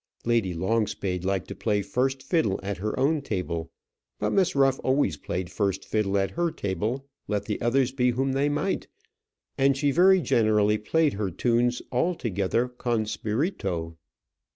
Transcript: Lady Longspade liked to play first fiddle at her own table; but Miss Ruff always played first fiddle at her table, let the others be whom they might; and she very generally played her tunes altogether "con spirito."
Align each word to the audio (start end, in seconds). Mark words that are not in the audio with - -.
Lady 0.25 0.51
Longspade 0.55 1.23
liked 1.23 1.47
to 1.49 1.53
play 1.53 1.83
first 1.83 2.23
fiddle 2.23 2.59
at 2.63 2.77
her 2.77 2.99
own 2.99 3.21
table; 3.21 3.69
but 4.17 4.31
Miss 4.33 4.55
Ruff 4.55 4.79
always 4.83 5.15
played 5.15 5.51
first 5.51 5.85
fiddle 5.85 6.17
at 6.17 6.31
her 6.31 6.49
table, 6.49 7.05
let 7.27 7.45
the 7.45 7.61
others 7.61 7.91
be 7.91 8.09
whom 8.09 8.31
they 8.31 8.49
might; 8.49 8.87
and 9.59 9.77
she 9.77 9.91
very 9.91 10.19
generally 10.19 10.79
played 10.79 11.13
her 11.13 11.29
tunes 11.29 11.83
altogether 11.91 12.67
"con 12.67 13.05
spirito." 13.05 13.95